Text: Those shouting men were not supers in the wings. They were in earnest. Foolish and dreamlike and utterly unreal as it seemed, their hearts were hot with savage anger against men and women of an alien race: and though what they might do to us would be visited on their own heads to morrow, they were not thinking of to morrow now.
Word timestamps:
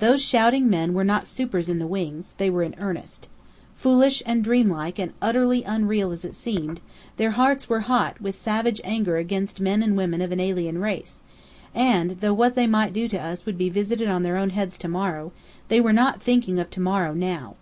Those 0.00 0.20
shouting 0.20 0.68
men 0.68 0.92
were 0.92 1.04
not 1.04 1.24
supers 1.28 1.68
in 1.68 1.78
the 1.78 1.86
wings. 1.86 2.34
They 2.36 2.50
were 2.50 2.64
in 2.64 2.74
earnest. 2.80 3.28
Foolish 3.76 4.24
and 4.26 4.42
dreamlike 4.42 4.98
and 4.98 5.12
utterly 5.22 5.62
unreal 5.62 6.10
as 6.10 6.24
it 6.24 6.34
seemed, 6.34 6.80
their 7.16 7.30
hearts 7.30 7.68
were 7.68 7.78
hot 7.86 8.20
with 8.20 8.34
savage 8.34 8.80
anger 8.82 9.18
against 9.18 9.60
men 9.60 9.84
and 9.84 9.96
women 9.96 10.20
of 10.20 10.32
an 10.32 10.40
alien 10.40 10.78
race: 10.78 11.22
and 11.76 12.18
though 12.20 12.34
what 12.34 12.56
they 12.56 12.66
might 12.66 12.92
do 12.92 13.06
to 13.06 13.22
us 13.22 13.46
would 13.46 13.56
be 13.56 13.68
visited 13.70 14.08
on 14.08 14.24
their 14.24 14.36
own 14.36 14.50
heads 14.50 14.78
to 14.78 14.88
morrow, 14.88 15.30
they 15.68 15.80
were 15.80 15.92
not 15.92 16.20
thinking 16.20 16.58
of 16.58 16.70
to 16.70 16.80
morrow 16.80 17.14
now. 17.14 17.54